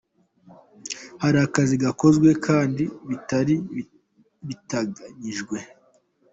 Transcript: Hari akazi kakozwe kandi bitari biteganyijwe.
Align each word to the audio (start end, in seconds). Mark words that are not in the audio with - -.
Hari 1.21 1.37
akazi 1.45 1.75
kakozwe 1.83 2.29
kandi 2.45 2.83
bitari 3.09 3.53
biteganyijwe. 4.47 5.57